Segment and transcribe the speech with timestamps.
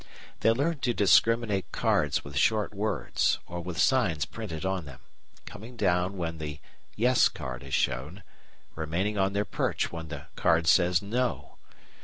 [0.39, 4.99] They learn to discriminate cards with short words or with signs printed on them,
[5.45, 6.59] coming down when the
[6.95, 8.23] "Yes" card is shown,
[8.73, 11.57] remaining on their perch when the card says "No."